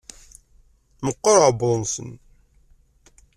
[1.05, 2.11] Meqqer uɛebbuḍ-nsen.